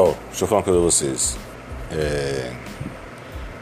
Oh, 0.00 0.14
deixa 0.28 0.44
eu 0.44 0.46
falar 0.46 0.60
uma 0.60 0.64
coisa 0.64 0.78
pra 0.78 0.90
vocês. 0.90 1.36
É... 1.90 2.52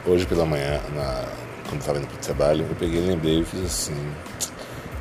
Hoje 0.07 0.27
pela 0.27 0.45
manhã, 0.45 0.83
na... 0.95 1.25
quando 1.67 1.81
eu 1.81 1.87
tava 1.87 1.99
indo 1.99 2.09
pro 2.09 2.19
trabalho, 2.19 2.67
eu 2.69 2.77
peguei, 2.77 3.01
lembrei 3.01 3.41
e 3.41 3.45
fiz 3.47 3.65
assim. 3.65 4.13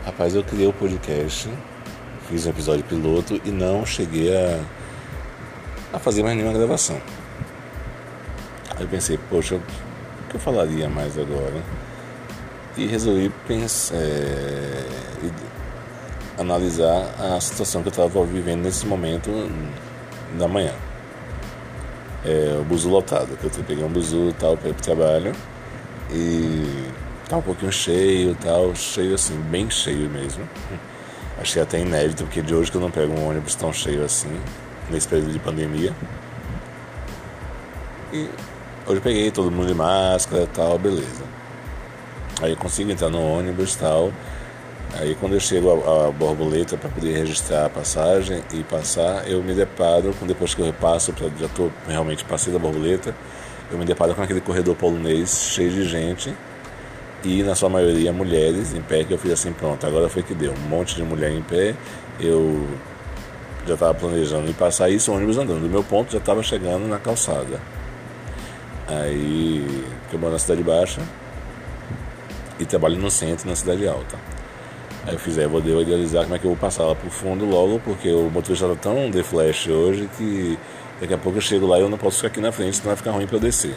Rapaz, 0.05 0.33
eu 0.33 0.45
criei 0.45 0.65
o 0.65 0.71
podcast, 0.71 1.49
fiz 2.29 2.45
um 2.45 2.51
episódio 2.51 2.85
piloto 2.85 3.41
e 3.43 3.51
não 3.51 3.85
cheguei 3.85 4.33
a, 4.33 4.61
a 5.91 5.99
fazer 5.99 6.23
mais 6.23 6.37
nenhuma 6.37 6.57
gravação. 6.57 7.01
Aí 8.73 8.83
eu 8.83 8.87
pensei, 8.87 9.19
poxa, 9.29 9.55
o 9.55 10.29
que 10.29 10.35
eu 10.35 10.39
falaria 10.39 10.87
mais 10.87 11.17
agora? 11.19 11.61
E 12.77 12.85
resolvi 12.85 13.29
pensar, 13.45 13.93
é... 13.97 14.85
analisar 16.37 17.13
a 17.19 17.41
situação 17.41 17.81
que 17.81 17.89
eu 17.89 17.91
estava 17.91 18.23
vivendo 18.23 18.63
nesse 18.63 18.85
momento 18.85 19.29
da 20.39 20.47
manhã 20.47 20.71
é, 22.25 22.57
o 22.59 22.63
buzu 22.63 22.89
lotado, 22.89 23.37
eu 23.41 23.63
peguei 23.63 23.83
um 23.83 23.89
buzu 23.89 24.33
tal 24.39 24.57
para 24.57 24.69
ir 24.69 24.73
pro 24.73 24.83
trabalho 24.83 25.31
e 26.11 26.89
tá 27.29 27.37
um 27.37 27.41
pouquinho 27.41 27.71
cheio 27.71 28.35
tal, 28.43 28.73
cheio 28.75 29.13
assim, 29.13 29.39
bem 29.49 29.69
cheio 29.69 30.09
mesmo. 30.09 30.43
Achei 31.39 31.61
até 31.61 31.79
inédito, 31.79 32.23
porque 32.23 32.41
de 32.41 32.55
hoje 32.55 32.71
que 32.71 32.77
eu 32.77 32.81
não 32.81 32.89
pego 32.89 33.13
um 33.13 33.29
ônibus 33.29 33.55
tão 33.55 33.71
cheio 33.71 34.03
assim, 34.03 34.29
nesse 34.89 35.07
período 35.07 35.33
de 35.33 35.39
pandemia. 35.39 35.93
E 38.11 38.29
hoje 38.87 38.97
eu 38.97 39.01
peguei 39.01 39.29
todo 39.29 39.51
mundo 39.51 39.67
de 39.67 39.73
máscara 39.73 40.47
tal, 40.47 40.79
beleza. 40.79 41.23
Aí 42.41 42.51
eu 42.51 42.57
consigo 42.57 42.89
entrar 42.91 43.09
no 43.09 43.21
ônibus 43.21 43.75
tal. 43.75 44.11
Aí 44.93 45.15
quando 45.15 45.33
eu 45.33 45.39
chego 45.39 45.83
à 45.83 46.11
borboleta 46.11 46.77
para 46.77 46.89
poder 46.89 47.13
registrar 47.13 47.65
a 47.65 47.69
passagem 47.69 48.41
e 48.53 48.63
passar, 48.63 49.29
eu 49.29 49.43
me 49.43 49.53
deparo 49.53 50.13
com 50.19 50.25
depois 50.25 50.53
que 50.53 50.61
eu 50.61 50.65
repasso, 50.65 51.13
já 51.37 51.47
estou 51.47 51.71
realmente 51.87 52.23
passei 52.23 52.53
da 52.53 52.59
borboleta, 52.59 53.13
eu 53.69 53.77
me 53.77 53.83
deparo 53.83 54.15
com 54.15 54.21
aquele 54.21 54.39
corredor 54.39 54.75
polonês 54.75 55.49
cheio 55.53 55.71
de 55.71 55.83
gente 55.83 56.33
e 57.23 57.43
na 57.43 57.55
sua 57.55 57.67
maioria 57.67 58.13
mulheres 58.13 58.73
em 58.73 58.81
pé 58.81 59.03
que 59.03 59.13
eu 59.13 59.17
fiz 59.17 59.31
assim 59.31 59.51
pronto, 59.51 59.85
agora 59.85 60.07
foi 60.07 60.23
que 60.23 60.33
deu, 60.33 60.53
um 60.53 60.69
monte 60.69 60.95
de 60.95 61.03
mulher 61.03 61.31
em 61.31 61.41
pé, 61.41 61.75
eu 62.19 62.65
já 63.67 63.73
estava 63.73 63.93
planejando 63.93 64.49
ir 64.49 64.53
passar 64.53 64.89
isso, 64.89 65.11
ônibus 65.11 65.37
andando, 65.37 65.61
do 65.61 65.69
meu 65.69 65.83
ponto 65.83 66.11
já 66.11 66.19
estava 66.19 66.43
chegando 66.43 66.87
na 66.87 66.99
calçada. 66.99 67.59
Aí, 68.87 69.83
eu 70.13 70.19
moro 70.19 70.33
na 70.33 70.39
cidade 70.39 70.61
baixa 70.61 71.01
e 72.59 72.65
trabalho 72.65 72.97
no 72.97 73.09
centro, 73.09 73.49
na 73.49 73.55
cidade 73.55 73.87
alta. 73.87 74.17
Aí 75.05 75.13
eu 75.13 75.19
fiz, 75.19 75.37
é, 75.37 75.47
vou 75.47 75.61
idealizar 75.61 76.23
como 76.23 76.35
é 76.35 76.39
que 76.39 76.45
eu 76.45 76.51
vou 76.51 76.57
passar 76.57 76.83
lá 76.85 76.95
pro 76.95 77.09
fundo 77.11 77.45
logo, 77.45 77.79
porque 77.79 78.11
o 78.11 78.29
motorista 78.29 78.67
tá 78.69 78.75
tão 78.75 79.11
de 79.11 79.21
flash 79.21 79.67
hoje 79.67 80.09
que 80.17 80.57
daqui 80.99 81.13
a 81.13 81.17
pouco 81.17 81.37
eu 81.37 81.41
chego 81.41 81.67
lá 81.67 81.77
e 81.77 81.81
eu 81.81 81.89
não 81.89 81.97
posso 81.97 82.17
ficar 82.17 82.29
aqui 82.29 82.41
na 82.41 82.51
frente, 82.51 82.77
senão 82.77 82.87
vai 82.87 82.95
ficar 82.95 83.11
ruim 83.11 83.27
para 83.27 83.35
eu 83.37 83.41
descer. 83.41 83.75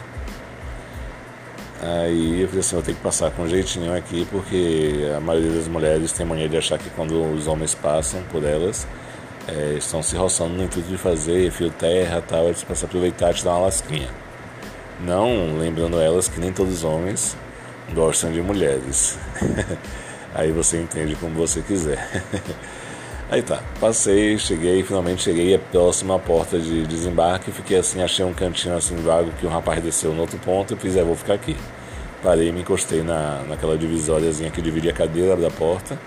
Aí 1.81 2.41
eu 2.41 2.47
fiz 2.49 2.59
assim, 2.59 2.75
eu 2.75 2.81
tenho 2.81 2.97
que 2.97 3.03
passar 3.03 3.29
com 3.31 3.43
um 3.43 3.47
jeitinho 3.47 3.95
aqui, 3.95 4.27
porque 4.31 5.07
a 5.15 5.19
maioria 5.19 5.51
das 5.51 5.67
mulheres 5.67 6.11
tem 6.11 6.25
mania 6.25 6.49
de 6.49 6.57
achar 6.57 6.79
que 6.79 6.89
quando 6.89 7.13
os 7.33 7.47
homens 7.47 7.75
passam 7.75 8.21
por 8.31 8.43
elas, 8.43 8.87
é, 9.47 9.75
estão 9.77 10.01
se 10.01 10.15
roçando 10.15 10.55
no 10.55 10.63
intuito 10.63 10.89
de 10.89 10.97
fazer 10.97 11.51
fio 11.51 11.69
terra 11.69 12.23
tal, 12.27 12.45
eles 12.45 12.63
para 12.63 12.75
aproveitar 12.75 13.31
e 13.31 13.33
te 13.35 13.45
dar 13.45 13.51
uma 13.51 13.65
lasquinha. 13.65 14.09
Não 14.99 15.57
lembrando 15.59 15.99
elas 15.99 16.27
que 16.27 16.39
nem 16.39 16.51
todos 16.51 16.73
os 16.73 16.83
homens 16.83 17.37
gostam 17.93 18.31
de 18.31 18.41
mulheres. 18.41 19.17
Aí 20.33 20.51
você 20.51 20.81
entende 20.81 21.15
como 21.15 21.35
você 21.35 21.61
quiser. 21.61 22.23
Aí 23.31 23.43
tá, 23.43 23.61
passei, 23.79 24.39
cheguei, 24.39 24.83
finalmente 24.83 25.21
cheguei 25.21 25.53
à 25.53 26.19
porta 26.19 26.57
de 26.57 26.87
desembarque, 26.87 27.51
fiquei 27.51 27.77
assim, 27.77 28.01
achei 28.01 28.25
um 28.25 28.33
cantinho 28.33 28.75
assim 28.75 28.95
vago 28.95 29.29
que 29.39 29.45
um 29.45 29.49
rapaz 29.49 29.83
desceu 29.83 30.11
no 30.13 30.21
outro 30.21 30.39
ponto 30.39 30.73
e 30.73 30.77
fiz, 30.77 30.95
é, 30.95 31.03
vou 31.03 31.15
ficar 31.15 31.35
aqui. 31.35 31.55
Parei, 32.23 32.51
me 32.51 32.61
encostei 32.61 33.03
na, 33.03 33.43
naquela 33.47 33.77
divisóriazinha 33.77 34.49
que 34.49 34.61
divide 34.61 34.89
a 34.89 34.93
cadeira 34.93 35.35
da 35.37 35.51
porta 35.51 35.97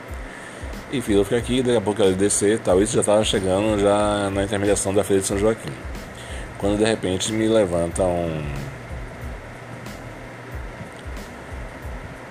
e 0.93 1.01
fiz, 1.01 1.15
vou 1.15 1.25
ficar 1.25 1.39
aqui, 1.39 1.63
daqui 1.63 1.77
a 1.77 1.81
pouco 1.81 2.03
ele 2.03 2.15
descer 2.15 2.59
tal. 2.59 2.83
Isso 2.83 2.93
já 2.93 3.01
estava 3.01 3.25
chegando 3.25 3.81
já 3.81 4.29
na 4.29 4.45
intermediação 4.45 4.93
da 4.93 5.03
Feira 5.03 5.23
de 5.23 5.27
São 5.27 5.39
Joaquim. 5.39 5.73
Quando 6.59 6.77
de 6.77 6.85
repente 6.85 7.33
me 7.33 7.49
levanta 7.49 8.03
um. 8.03 8.45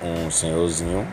um 0.03 0.29
senhorzinho 0.29 1.07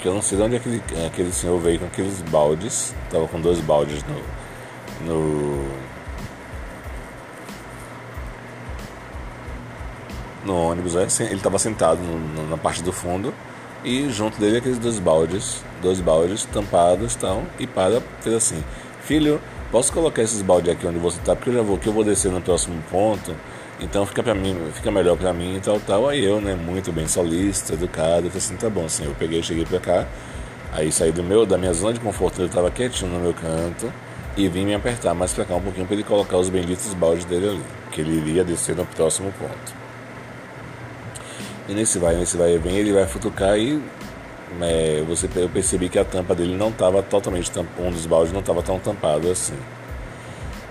que 0.00 0.08
eu 0.08 0.14
não 0.14 0.22
sei 0.22 0.38
de 0.38 0.44
onde 0.44 0.56
aquele, 0.56 0.82
aquele 1.06 1.32
senhor 1.32 1.60
veio 1.60 1.78
com 1.78 1.86
aqueles 1.86 2.22
baldes. 2.22 2.94
Tava 3.10 3.28
com 3.28 3.40
dois 3.40 3.60
baldes 3.60 4.02
no. 4.04 5.06
no. 5.06 5.90
no 10.44 10.70
ônibus. 10.70 10.96
É, 10.96 11.06
ele 11.24 11.34
estava 11.34 11.58
sentado 11.58 12.00
na 12.48 12.56
parte 12.56 12.82
do 12.82 12.92
fundo 12.92 13.32
e 13.84 14.08
junto 14.10 14.38
dele 14.38 14.58
aqueles 14.58 14.78
dois 14.78 14.98
baldes, 14.98 15.62
dois 15.80 16.00
baldes 16.00 16.44
tampados 16.44 17.14
tal, 17.14 17.42
e 17.58 17.66
para, 17.66 18.02
fez 18.20 18.34
assim, 18.34 18.62
filho, 19.02 19.40
posso 19.70 19.92
colocar 19.92 20.22
esses 20.22 20.42
baldes 20.42 20.72
aqui 20.72 20.86
onde 20.86 20.98
você 20.98 21.18
está, 21.18 21.34
porque 21.34 21.50
eu 21.50 21.54
já 21.54 21.62
vou, 21.62 21.78
que 21.78 21.86
eu 21.86 21.92
vou 21.92 22.04
descer 22.04 22.30
no 22.30 22.40
próximo 22.40 22.82
ponto 22.90 23.34
então 23.80 24.04
fica 24.04 24.22
para 24.22 24.34
mim, 24.34 24.56
fica 24.74 24.90
melhor 24.90 25.16
para 25.16 25.32
mim 25.32 25.56
e 25.56 25.60
tal, 25.60 25.80
tal. 25.80 26.08
Aí 26.08 26.24
eu, 26.24 26.40
né, 26.40 26.54
muito 26.54 26.92
bem 26.92 27.08
solista, 27.08 27.74
educado, 27.74 28.28
falei 28.28 28.36
assim, 28.36 28.56
tá 28.56 28.68
bom, 28.68 28.84
assim, 28.84 29.04
eu 29.04 29.14
peguei, 29.18 29.42
cheguei 29.42 29.64
para 29.64 29.80
cá, 29.80 30.06
aí 30.72 30.92
saí 30.92 31.12
do 31.12 31.22
meu, 31.22 31.46
da 31.46 31.56
minha 31.56 31.72
zona 31.72 31.94
de 31.94 32.00
conforto, 32.00 32.42
ele 32.42 32.48
tava 32.50 32.70
quietinho 32.70 33.10
no 33.10 33.20
meu 33.20 33.34
canto 33.34 33.92
e 34.36 34.48
vim 34.48 34.66
me 34.66 34.74
apertar 34.74 35.14
mais 35.14 35.32
para 35.32 35.44
cá 35.44 35.54
um 35.54 35.60
pouquinho 35.60 35.86
para 35.86 35.94
ele 35.94 36.04
colocar 36.04 36.36
os 36.36 36.48
benditos 36.48 36.92
baldes 36.94 37.24
dele 37.24 37.48
ali, 37.48 37.62
que 37.90 38.00
ele 38.00 38.18
iria 38.18 38.44
descer 38.44 38.76
no 38.76 38.84
próximo 38.86 39.32
ponto. 39.32 39.80
E 41.68 41.74
nesse 41.74 41.98
vai, 41.98 42.16
nesse 42.16 42.36
vai 42.36 42.54
e 42.54 42.58
vem, 42.58 42.76
ele 42.76 42.92
vai 42.92 43.06
futucar 43.06 43.58
e 43.58 43.80
é, 44.60 45.02
você, 45.06 45.28
eu 45.36 45.48
percebi 45.48 45.88
que 45.88 45.98
a 45.98 46.04
tampa 46.04 46.34
dele 46.34 46.56
não 46.56 46.68
estava 46.68 47.02
totalmente, 47.02 47.50
um 47.78 47.90
dos 47.90 48.06
baldes 48.06 48.32
não 48.32 48.40
estava 48.40 48.62
tão 48.62 48.78
tampado 48.78 49.30
assim. 49.30 49.54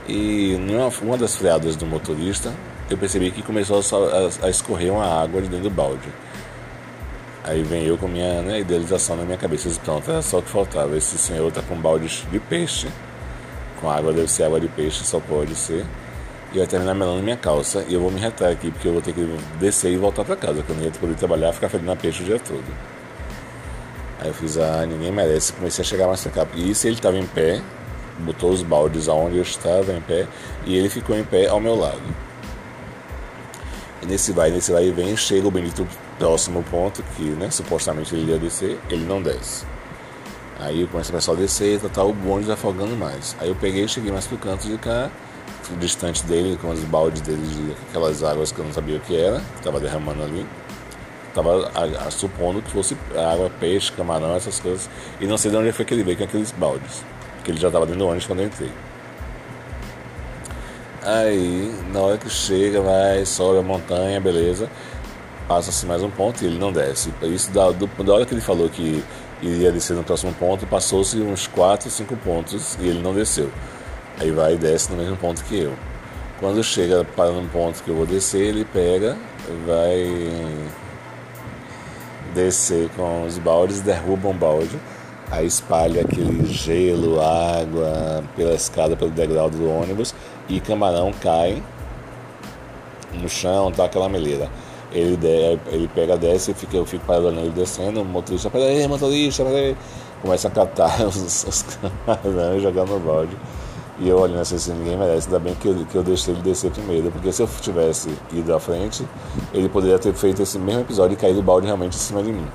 E 0.07 0.57
numa 0.59 0.91
uma 1.01 1.17
das 1.17 1.35
freadas 1.35 1.75
do 1.75 1.85
motorista, 1.85 2.51
eu 2.89 2.97
percebi 2.97 3.31
que 3.31 3.41
começou 3.43 3.79
a, 3.79 4.45
a, 4.45 4.49
escorrer 4.49 4.91
uma 4.91 5.05
água 5.05 5.41
de 5.41 5.47
dentro 5.47 5.69
do 5.69 5.75
balde. 5.75 6.09
Aí 7.43 7.63
vem 7.63 7.85
eu 7.85 7.97
com 7.97 8.07
minha 8.07 8.41
né, 8.41 8.59
idealização 8.59 9.15
na 9.15 9.23
minha 9.23 9.37
cabeça. 9.37 9.69
Pronto, 9.83 10.09
era 10.09 10.21
só 10.21 10.39
o 10.39 10.41
que 10.41 10.49
faltava. 10.49 10.97
Esse 10.97 11.17
senhor 11.17 11.51
tá 11.51 11.61
com 11.61 11.75
um 11.75 11.81
balde 11.81 12.25
de 12.29 12.39
peixe. 12.39 12.87
Com 13.79 13.89
água, 13.89 14.11
deve 14.11 14.27
ser 14.27 14.43
água 14.43 14.59
de 14.59 14.67
peixe, 14.67 15.05
só 15.05 15.19
pode 15.19 15.55
ser. 15.55 15.85
E 16.51 16.57
vai 16.57 16.67
terminar 16.67 16.95
melando 16.95 17.21
minha 17.21 17.37
calça. 17.37 17.85
E 17.87 17.93
eu 17.93 18.01
vou 18.01 18.11
me 18.11 18.19
retar 18.19 18.49
aqui, 18.49 18.71
porque 18.71 18.87
eu 18.87 18.93
vou 18.93 19.01
ter 19.01 19.13
que 19.13 19.21
descer 19.59 19.91
e 19.91 19.97
voltar 19.97 20.25
para 20.25 20.35
casa. 20.35 20.63
Que 20.63 20.69
eu 20.69 20.75
não 20.75 20.83
ia 20.83 20.91
poder 20.91 21.15
trabalhar 21.15 21.53
ficar 21.53 21.69
fedendo 21.69 21.91
a 21.91 21.95
peixe 21.95 22.23
o 22.23 22.25
dia 22.25 22.39
todo. 22.39 22.65
Aí 24.19 24.27
eu 24.27 24.33
fiz, 24.33 24.57
ah, 24.57 24.85
ninguém 24.85 25.11
merece. 25.11 25.53
Comecei 25.53 25.83
a 25.83 25.85
chegar 25.85 26.07
mais 26.07 26.21
pra 26.21 26.31
cá. 26.43 26.47
E 26.55 26.73
se 26.75 26.87
ele 26.87 26.95
estava 26.95 27.17
em 27.17 27.25
pé, 27.25 27.61
botou 28.19 28.51
os 28.51 28.63
baldes 28.63 29.07
aonde 29.07 29.37
eu 29.37 29.43
estava 29.43 29.93
em 29.93 30.01
pé. 30.01 30.27
E 30.65 30.75
ele 30.75 30.89
ficou 30.89 31.17
em 31.17 31.23
pé 31.23 31.47
ao 31.47 31.59
meu 31.59 31.75
lado. 31.75 32.28
E 34.01 34.05
nesse 34.05 34.31
vai, 34.31 34.49
nesse 34.49 34.71
vai 34.71 34.87
e 34.87 34.91
vem, 34.91 35.15
chega 35.17 35.47
o 35.47 35.51
Benito 35.51 35.87
próximo 36.17 36.63
ponto, 36.63 37.03
que 37.15 37.23
né, 37.23 37.49
supostamente 37.49 38.15
ele 38.15 38.31
ia 38.31 38.37
descer, 38.37 38.79
ele 38.89 39.05
não 39.05 39.21
desce. 39.21 39.65
Aí 40.59 40.85
começa 40.87 41.09
o 41.11 41.15
pessoal 41.15 41.37
a 41.37 41.39
descer, 41.39 41.79
tá, 41.79 41.87
tá, 41.89 42.03
o 42.03 42.13
bonde 42.13 42.51
afogando 42.51 42.95
mais. 42.95 43.35
Aí 43.39 43.47
eu 43.47 43.55
peguei 43.55 43.85
e 43.85 43.87
cheguei 43.87 44.11
mais 44.11 44.27
pro 44.27 44.37
canto 44.37 44.67
de 44.67 44.77
cá, 44.77 45.09
distante 45.79 46.23
dele, 46.25 46.57
com 46.61 46.69
os 46.69 46.79
baldes 46.81 47.21
dele 47.21 47.41
de 47.41 47.75
aquelas 47.89 48.23
águas 48.23 48.51
que 48.51 48.59
eu 48.59 48.65
não 48.65 48.73
sabia 48.73 48.97
o 48.97 48.99
que 48.99 49.15
era, 49.15 49.39
que 49.39 49.61
tava 49.63 49.79
derramando 49.79 50.23
ali. 50.23 50.45
Tava 51.33 51.71
a, 51.73 52.07
a, 52.07 52.11
supondo 52.11 52.61
que 52.61 52.71
fosse 52.71 52.97
água, 53.15 53.51
peixe, 53.59 53.91
camarão, 53.91 54.35
essas 54.35 54.59
coisas. 54.59 54.89
E 55.21 55.27
não 55.27 55.37
sei 55.37 55.51
de 55.51 55.57
onde 55.57 55.71
foi 55.71 55.85
que 55.85 55.93
ele 55.93 56.03
veio 56.03 56.17
com 56.17 56.23
aqueles 56.23 56.51
baldes. 56.51 57.03
Que 57.43 57.51
ele 57.51 57.59
já 57.59 57.69
tava 57.69 57.85
dentro 57.85 57.99
do 57.99 58.07
ônibus 58.07 58.25
quando 58.25 58.39
eu 58.39 58.47
entrei. 58.47 58.71
Aí, 61.11 61.73
na 61.91 62.01
hora 62.01 62.17
que 62.19 62.29
chega, 62.29 62.81
vai, 62.81 63.25
sobe 63.25 63.57
a 63.57 63.61
montanha, 63.63 64.21
beleza. 64.21 64.69
Passa-se 65.47 65.83
mais 65.87 66.03
um 66.03 66.09
ponto 66.11 66.43
e 66.43 66.45
ele 66.45 66.59
não 66.59 66.71
desce. 66.71 67.11
Isso 67.23 67.49
da, 67.49 67.71
do, 67.71 67.87
da 67.87 68.13
hora 68.13 68.25
que 68.27 68.33
ele 68.35 68.41
falou 68.41 68.69
que 68.69 69.03
iria 69.41 69.71
descer 69.71 69.95
no 69.95 70.03
próximo 70.03 70.31
ponto, 70.35 70.67
passou-se 70.67 71.17
uns 71.17 71.47
4, 71.47 71.89
5 71.89 72.15
pontos 72.17 72.77
e 72.79 72.87
ele 72.87 73.01
não 73.01 73.15
desceu. 73.15 73.49
Aí 74.19 74.29
vai 74.29 74.53
e 74.53 74.57
desce 74.57 74.91
no 74.91 74.97
mesmo 74.97 75.17
ponto 75.17 75.43
que 75.45 75.59
eu. 75.59 75.73
Quando 76.39 76.63
chega 76.63 77.03
para 77.03 77.31
um 77.31 77.47
ponto 77.47 77.81
que 77.81 77.89
eu 77.89 77.95
vou 77.95 78.05
descer, 78.05 78.41
ele 78.41 78.63
pega, 78.63 79.17
vai 79.65 80.05
descer 82.35 82.87
com 82.95 83.25
os 83.25 83.39
baldes, 83.39 83.81
derruba 83.81 84.27
um 84.27 84.37
balde 84.37 84.79
aí 85.31 85.45
espalha 85.45 86.01
aquele 86.01 86.45
gelo, 86.45 87.21
água 87.21 88.23
pela 88.35 88.53
escada, 88.53 88.95
pelo 88.95 89.11
degrau 89.11 89.49
do 89.49 89.69
ônibus 89.69 90.13
e 90.47 90.59
camarão 90.59 91.11
cai 91.21 91.61
no 93.13 93.29
chão, 93.29 93.71
tá 93.71 93.85
aquela 93.85 94.09
meleira. 94.09 94.49
Ele, 94.91 95.17
ele 95.67 95.87
pega, 95.93 96.17
desce, 96.17 96.53
fica, 96.53 96.75
eu 96.75 96.85
fico 96.85 97.05
parado 97.05 97.29
ele 97.29 97.51
descendo, 97.51 98.01
o 98.01 98.05
motorista, 98.05 98.49
peraí, 98.49 98.87
motorista, 98.87 99.43
peraí. 99.43 99.77
Começa 100.21 100.47
a 100.47 100.51
catar 100.51 101.01
os, 101.05 101.43
os 101.43 101.63
camarões, 101.63 102.63
jogar 102.63 102.85
no 102.85 102.99
balde. 102.99 103.37
E 103.99 104.07
eu 104.07 104.17
olhando 104.17 104.41
assim, 104.41 104.73
ninguém 104.73 104.97
merece, 104.97 105.27
ainda 105.27 105.39
bem 105.39 105.53
que 105.55 105.67
eu, 105.67 105.85
que 105.85 105.95
eu 105.95 106.01
deixei 106.01 106.33
ele 106.33 106.41
descer 106.41 106.71
primeiro, 106.71 107.11
porque 107.11 107.31
se 107.33 107.43
eu 107.43 107.49
tivesse 107.61 108.09
ido 108.31 108.55
à 108.55 108.59
frente, 108.59 109.05
ele 109.53 109.67
poderia 109.67 109.99
ter 109.99 110.13
feito 110.13 110.41
esse 110.41 110.57
mesmo 110.57 110.81
episódio 110.81 111.13
e 111.13 111.17
caído 111.17 111.39
o 111.39 111.43
balde 111.43 111.67
realmente 111.67 111.95
em 111.95 111.99
cima 111.99 112.23
de 112.23 112.31
mim. 112.31 112.47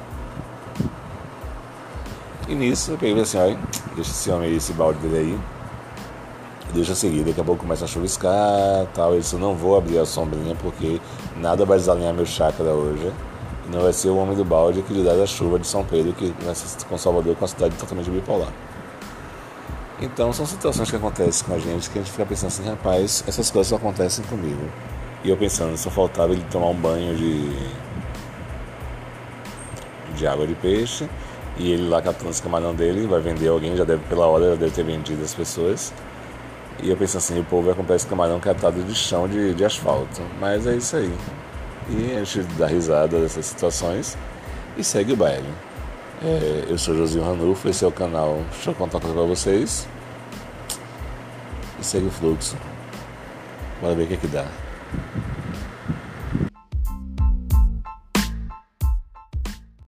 E 2.46 2.54
nisso 2.54 2.92
eu 2.92 2.98
peguei 2.98 3.22
assim, 3.22 3.38
olha, 3.38 3.58
deixa 3.94 4.10
esse 4.10 4.30
homem 4.30 4.50
aí, 4.50 4.56
esse 4.56 4.72
balde 4.74 4.98
dele 4.98 5.16
aí. 5.16 5.38
Deixa 6.74 6.94
seguir, 6.94 7.22
daqui 7.22 7.40
a 7.40 7.44
pouco 7.44 7.62
começa 7.62 7.84
a 7.84 7.88
chuviscar 7.88 8.86
tal. 8.92 9.14
Eu 9.14 9.20
disse, 9.20 9.36
não 9.36 9.54
vou 9.54 9.78
abrir 9.78 9.98
a 9.98 10.04
sombrinha 10.04 10.54
porque 10.56 11.00
nada 11.36 11.64
vai 11.64 11.78
desalinhar 11.78 12.12
meu 12.12 12.26
chakra 12.26 12.64
hoje. 12.64 13.12
E 13.66 13.74
não 13.74 13.82
vai 13.82 13.92
ser 13.92 14.08
o 14.08 14.16
homem 14.16 14.36
do 14.36 14.44
balde 14.44 14.82
que 14.82 14.92
lhe 14.92 15.02
dá 15.02 15.12
a 15.12 15.26
chuva 15.26 15.58
de 15.58 15.66
São 15.66 15.84
Pedro, 15.84 16.12
que 16.12 16.34
com 16.88 16.98
Salvador 16.98 17.34
com 17.34 17.42
uma 17.42 17.48
cidade 17.48 17.74
totalmente 17.76 18.10
bipolar. 18.10 18.52
Então 20.00 20.32
são 20.32 20.44
situações 20.44 20.90
que 20.90 20.96
acontecem 20.96 21.46
com 21.46 21.54
a 21.54 21.58
gente 21.58 21.88
que 21.88 21.98
a 21.98 22.02
gente 22.02 22.10
fica 22.10 22.26
pensando 22.26 22.48
assim, 22.48 22.68
rapaz, 22.68 23.24
essas 23.26 23.50
coisas 23.50 23.68
só 23.68 23.76
acontecem 23.76 24.22
comigo. 24.26 24.68
E 25.22 25.30
eu 25.30 25.36
pensando, 25.36 25.74
só 25.78 25.88
faltava 25.88 26.32
ele 26.32 26.44
tomar 26.50 26.66
um 26.66 26.74
banho 26.74 27.16
de, 27.16 27.56
de 30.14 30.26
água 30.26 30.46
de 30.46 30.54
peixe 30.56 31.08
e 31.56 31.70
ele 31.70 31.88
lá 31.88 32.02
catando 32.02 32.30
os 32.30 32.40
camarão 32.40 32.74
dele, 32.74 33.06
vai 33.06 33.20
vender 33.20 33.48
alguém, 33.48 33.76
já 33.76 33.84
deve 33.84 34.02
pela 34.08 34.26
hora, 34.26 34.50
já 34.50 34.56
deve 34.56 34.72
ter 34.72 34.84
vendido 34.84 35.22
as 35.22 35.34
pessoas. 35.34 35.92
E 36.82 36.90
eu 36.90 36.96
penso 36.96 37.16
assim, 37.16 37.38
o 37.38 37.44
povo 37.44 37.66
vai 37.66 37.74
comprar 37.74 37.96
esse 37.96 38.06
camarão 38.06 38.40
catado 38.40 38.82
de 38.82 38.94
chão 38.94 39.28
de, 39.28 39.54
de 39.54 39.64
asfalto. 39.64 40.20
Mas 40.40 40.66
é 40.66 40.74
isso 40.74 40.96
aí. 40.96 41.12
E 41.88 42.16
a 42.16 42.24
gente 42.24 42.42
dá 42.54 42.66
risada 42.66 43.20
dessas 43.20 43.46
situações 43.46 44.18
e 44.76 44.82
segue 44.82 45.12
o 45.12 45.16
baile. 45.16 45.48
É, 46.22 46.64
eu 46.68 46.78
sou 46.78 46.96
Josinho 46.96 47.24
Ranulfo, 47.24 47.68
esse 47.68 47.84
é 47.84 47.88
o 47.88 47.92
canal 47.92 48.40
Deixa 48.52 48.70
eu 48.70 48.74
contar 48.74 48.98
coisa 49.00 49.14
pra 49.14 49.24
vocês. 49.24 49.86
E 51.78 51.84
segue 51.84 52.06
o 52.06 52.10
fluxo. 52.10 52.56
Bora 53.80 53.94
ver 53.94 54.04
o 54.04 54.06
que, 54.06 54.14
é 54.14 54.16
que 54.16 54.26
dá. 54.26 54.46